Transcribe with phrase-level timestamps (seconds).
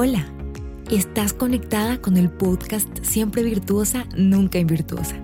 [0.00, 0.32] Hola,
[0.92, 5.16] estás conectada con el podcast Siempre Virtuosa, Nunca Invirtuosa.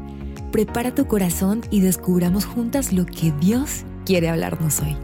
[0.50, 4.96] Prepara tu corazón y descubramos juntas lo que Dios quiere hablarnos hoy.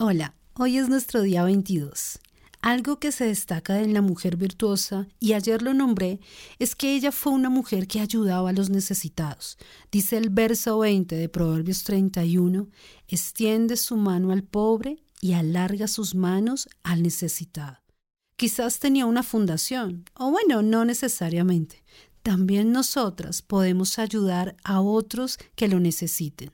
[0.00, 2.18] Hola, hoy es nuestro día 22.
[2.60, 6.18] Algo que se destaca en la mujer virtuosa, y ayer lo nombré,
[6.58, 9.58] es que ella fue una mujer que ayudaba a los necesitados.
[9.92, 12.66] Dice el verso 20 de Proverbios 31,
[13.06, 17.78] extiende su mano al pobre y alarga sus manos al necesitado.
[18.36, 21.82] Quizás tenía una fundación, o bueno, no necesariamente.
[22.22, 26.50] También nosotras podemos ayudar a otros que lo necesiten.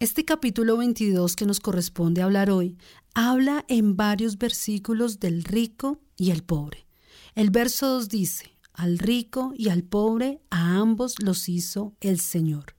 [0.00, 2.76] Este capítulo 22 que nos corresponde hablar hoy
[3.14, 6.86] habla en varios versículos del rico y el pobre.
[7.34, 12.74] El verso 2 dice, al rico y al pobre a ambos los hizo el Señor.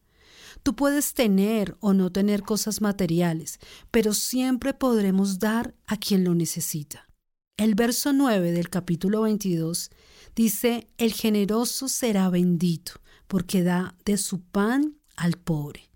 [0.63, 3.59] Tú puedes tener o no tener cosas materiales,
[3.91, 7.09] pero siempre podremos dar a quien lo necesita.
[7.57, 9.91] El verso 9 del capítulo 22
[10.35, 12.93] dice, El generoso será bendito,
[13.27, 15.91] porque da de su pan al pobre.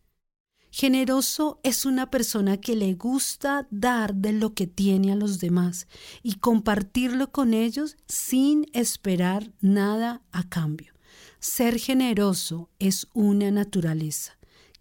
[0.70, 5.88] Generoso es una persona que le gusta dar de lo que tiene a los demás
[6.22, 10.94] y compartirlo con ellos sin esperar nada a cambio.
[11.40, 14.37] Ser generoso es una naturaleza.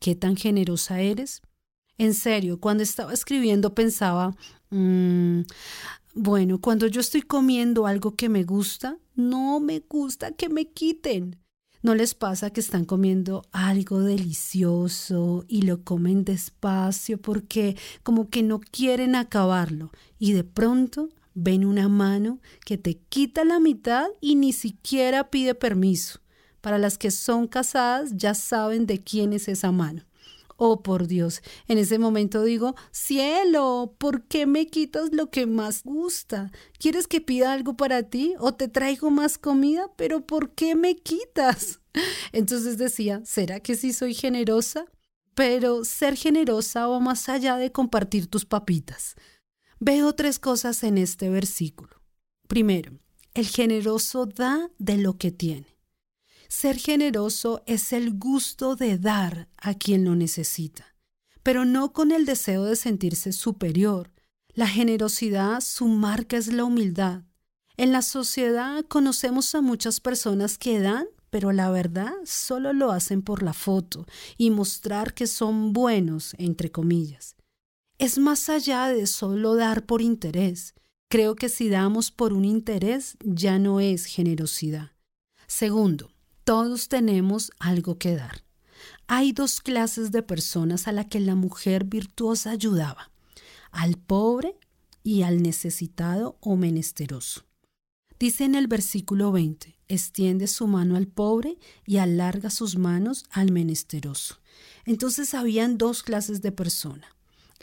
[0.07, 1.43] ¿Qué tan generosa eres?
[1.99, 4.37] En serio, cuando estaba escribiendo pensaba,
[4.71, 5.41] mm,
[6.15, 11.41] bueno, cuando yo estoy comiendo algo que me gusta, no me gusta que me quiten.
[11.83, 18.45] ¿No les pasa que están comiendo algo delicioso y lo comen despacio porque como que
[18.45, 19.91] no quieren acabarlo
[20.21, 25.57] y de pronto ven una mano que te quita la mitad y ni siquiera pide
[25.57, 26.21] permiso?
[26.67, 30.05] Para las que son casadas ya saben de quién es esa mano.
[30.57, 35.85] Oh, por Dios, en ese momento digo, cielo, ¿por qué me quitas lo que más
[35.85, 36.51] gusta?
[36.81, 39.93] ¿Quieres que pida algo para ti o te traigo más comida?
[39.95, 41.79] Pero ¿por qué me quitas?
[42.33, 44.87] Entonces decía, ¿será que sí soy generosa?
[45.37, 49.15] Pero ser generosa va más allá de compartir tus papitas.
[49.79, 52.03] Veo tres cosas en este versículo.
[52.49, 52.99] Primero,
[53.35, 55.76] el generoso da de lo que tiene.
[56.49, 60.95] Ser generoso es el gusto de dar a quien lo necesita,
[61.43, 64.13] pero no con el deseo de sentirse superior.
[64.55, 67.23] La generosidad, su marca es la humildad.
[67.77, 73.21] En la sociedad conocemos a muchas personas que dan, pero la verdad solo lo hacen
[73.21, 74.07] por la foto
[74.39, 77.37] y mostrar que son buenos, entre comillas.
[77.99, 80.75] Es más allá de solo dar por interés.
[81.09, 84.93] Creo que si damos por un interés ya no es generosidad.
[85.47, 86.16] Segundo,
[86.47, 88.45] todos tenemos algo que dar.
[89.09, 93.11] Hay dos clases de personas a las que la mujer virtuosa ayudaba,
[93.73, 94.57] al pobre
[95.03, 97.45] y al necesitado o menesteroso.
[98.21, 103.51] Dice en el versículo 20, extiende su mano al pobre y alarga sus manos al
[103.51, 104.39] menesteroso.
[104.85, 107.09] Entonces habían dos clases de persona.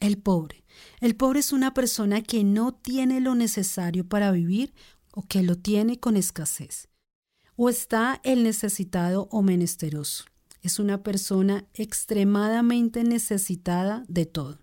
[0.02, 0.66] El pobre.
[1.00, 4.74] El pobre es una persona que no tiene lo necesario para vivir
[5.14, 6.90] o que lo tiene con escasez
[7.56, 10.26] o está el necesitado o menesteroso.
[10.62, 14.60] Es una persona extremadamente necesitada de todo.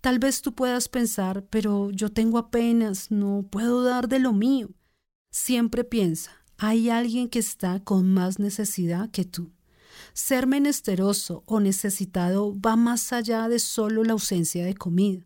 [0.00, 4.70] Tal vez tú puedas pensar, pero yo tengo apenas, no puedo dar de lo mío.
[5.30, 9.52] Siempre piensa, hay alguien que está con más necesidad que tú.
[10.12, 15.24] Ser menesteroso o necesitado va más allá de solo la ausencia de comida.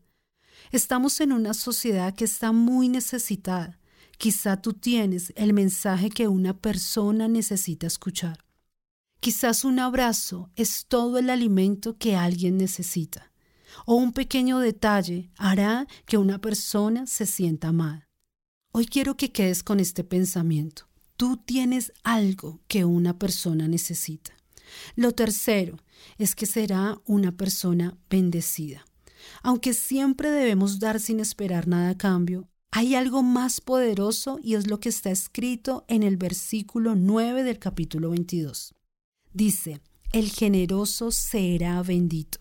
[0.71, 3.79] Estamos en una sociedad que está muy necesitada
[4.19, 8.45] Quizá tú tienes el mensaje que una persona necesita escuchar.
[9.21, 13.33] Quizás un abrazo es todo el alimento que alguien necesita.
[13.85, 18.09] O un pequeño detalle hará que una persona se sienta amada.
[18.73, 20.89] Hoy quiero que quedes con este pensamiento.
[21.17, 24.33] Tú tienes algo que una persona necesita.
[24.95, 25.79] Lo tercero
[26.19, 28.85] es que será una persona bendecida.
[29.43, 34.67] Aunque siempre debemos dar sin esperar nada a cambio, hay algo más poderoso y es
[34.67, 38.75] lo que está escrito en el versículo 9 del capítulo 22.
[39.33, 39.81] Dice,
[40.13, 42.39] el generoso será bendito.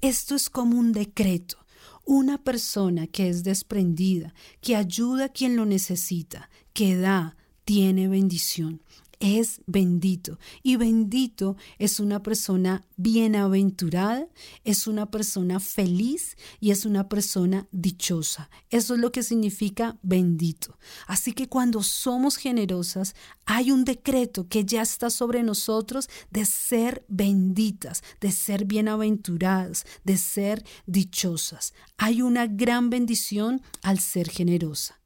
[0.00, 1.58] Esto es como un decreto.
[2.06, 4.32] Una persona que es desprendida,
[4.62, 7.36] que ayuda a quien lo necesita, que da,
[7.66, 8.80] tiene bendición
[9.20, 10.38] es bendito.
[10.62, 14.28] Y bendito es una persona bienaventurada,
[14.64, 18.50] es una persona feliz y es una persona dichosa.
[18.70, 20.78] Eso es lo que significa bendito.
[21.06, 23.14] Así que cuando somos generosas,
[23.44, 30.16] hay un decreto que ya está sobre nosotros de ser benditas, de ser bienaventuradas, de
[30.16, 31.74] ser dichosas.
[31.96, 35.00] Hay una gran bendición al ser generosa.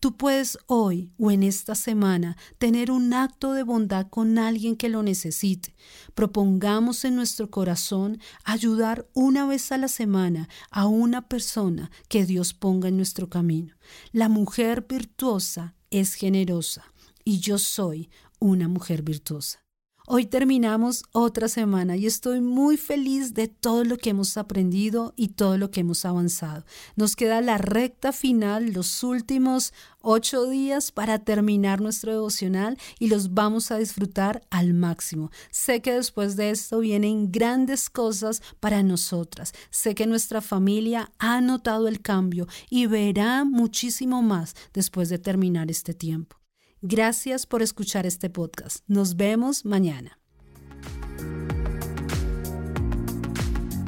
[0.00, 4.88] Tú puedes hoy o en esta semana tener un acto de bondad con alguien que
[4.88, 5.74] lo necesite.
[6.14, 12.54] Propongamos en nuestro corazón ayudar una vez a la semana a una persona que Dios
[12.54, 13.74] ponga en nuestro camino.
[14.12, 16.84] La mujer virtuosa es generosa
[17.24, 18.08] y yo soy
[18.38, 19.67] una mujer virtuosa.
[20.10, 25.28] Hoy terminamos otra semana y estoy muy feliz de todo lo que hemos aprendido y
[25.28, 26.64] todo lo que hemos avanzado.
[26.96, 33.34] Nos queda la recta final, los últimos ocho días para terminar nuestro devocional y los
[33.34, 35.30] vamos a disfrutar al máximo.
[35.50, 39.52] Sé que después de esto vienen grandes cosas para nosotras.
[39.68, 45.70] Sé que nuestra familia ha notado el cambio y verá muchísimo más después de terminar
[45.70, 46.38] este tiempo.
[46.80, 48.84] Gracias por escuchar este podcast.
[48.86, 50.20] Nos vemos mañana.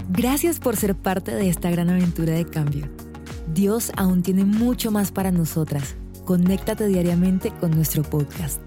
[0.08, 2.88] Gracias por ser parte de esta gran aventura de cambio.
[3.54, 5.94] Dios aún tiene mucho más para nosotras.
[6.24, 8.60] Conéctate diariamente con nuestro podcast.